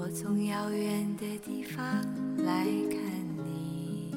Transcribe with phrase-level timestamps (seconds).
[0.00, 1.84] 我从遥远的地方
[2.38, 2.98] 来看
[3.44, 4.10] 你。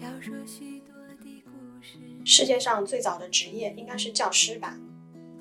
[0.00, 0.92] 要说许多
[1.22, 1.96] 的故事。
[2.24, 4.76] 世界上最早的职业应该是教师吧？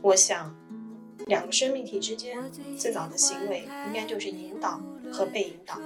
[0.03, 0.55] 我想，
[1.25, 2.39] 两个生命体之间
[2.77, 4.79] 最早的行为应该就是引导
[5.11, 5.79] 和被引导。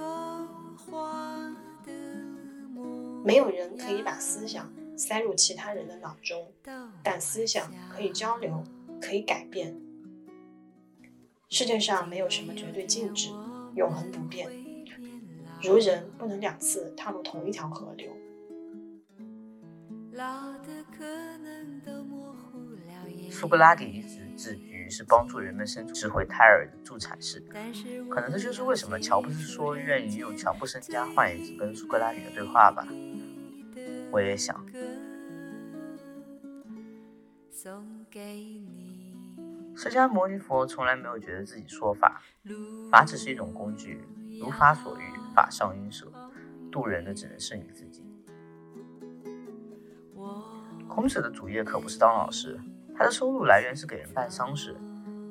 [3.24, 6.52] 没有人可以把思想塞入其他人的脑中，
[7.02, 8.62] 但思想可以交流，
[9.00, 9.74] 可以改变。
[11.48, 13.30] 世界上没有什么绝对静止，
[13.74, 14.46] 永恒不变，
[15.62, 18.14] 如人不能两次踏入同一条河流。
[23.30, 27.40] 苏格拉底一直自居是帮助人们生出智慧胎儿的助产士，
[28.10, 32.86] 可能这就是为什么乔布斯说愿意用全部身家换一次跟苏格拉底的对话吧。
[34.10, 34.62] 我也想。
[39.80, 42.20] 释迦牟尼佛从来没有觉得自己说法，
[42.90, 44.04] 法只是一种工具，
[44.40, 46.10] 如法所欲，法上应舍，
[46.68, 48.04] 渡人的只能是你自己。
[50.88, 52.58] 孔子的主业可不是当老师，
[52.96, 54.76] 他的收入来源是给人办丧事，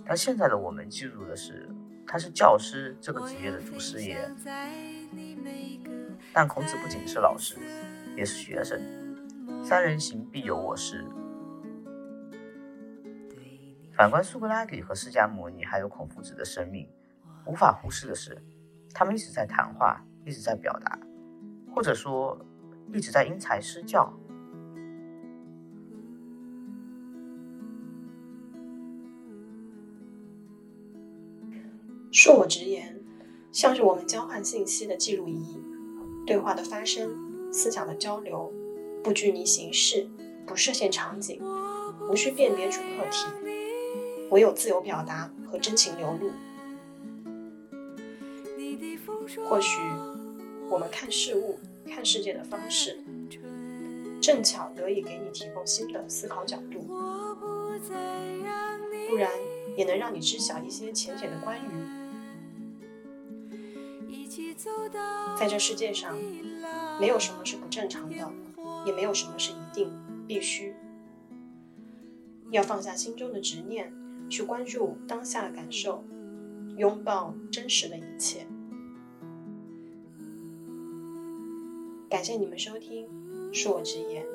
[0.05, 1.67] 但现在的我们记住的是，
[2.07, 4.31] 他是教师这个职业的祖师爷。
[6.31, 7.57] 但孔子不仅是老师。
[8.15, 8.81] 也是学生，
[9.61, 11.05] 三人行必有我师。
[13.97, 16.87] 反观苏格拉底和释迦牟尼，还有孔夫子的生命，
[17.47, 18.39] 无法忽视的是，
[18.93, 20.99] 他们一直在谈话，一直在表达，
[21.73, 22.39] 或者说，
[22.93, 24.13] 一直在因材施教。
[32.11, 32.99] 恕我直言，
[33.51, 35.59] 像是我们交换信息的记录仪，
[36.27, 37.25] 对话的发生。
[37.51, 38.53] 思想的交流，
[39.03, 40.07] 不拘泥形式，
[40.45, 41.41] 不设限场景，
[42.11, 43.25] 无需辨别主客体，
[44.29, 46.31] 唯有自由表达和真情流露。
[49.47, 49.79] 或许
[50.69, 52.99] 我们看事物、看世界的方式，
[54.21, 56.79] 正巧得以给你提供新的思考角度，
[59.09, 59.29] 不然
[59.75, 61.67] 也能让你知晓一些浅浅的关于。
[65.37, 66.17] 在这世界上，
[66.99, 68.15] 没有什么是不正常的，
[68.85, 69.93] 也没有什么是一定
[70.27, 70.73] 必须。
[72.51, 73.93] 要放下心中的执念，
[74.29, 76.03] 去关注当下的感受，
[76.77, 78.45] 拥抱真实的一切。
[82.09, 83.07] 感谢你们收听，
[83.51, 84.25] 恕我直言。